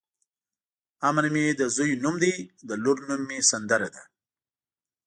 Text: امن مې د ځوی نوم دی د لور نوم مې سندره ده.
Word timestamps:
امن 1.07 1.25
مې 1.33 1.45
د 1.59 1.61
ځوی 1.75 1.91
نوم 2.03 2.15
دی 2.23 2.33
د 2.67 2.69
لور 2.83 2.97
نوم 3.07 3.21
مې 3.29 3.39
سندره 3.51 3.87
ده. 3.95 4.03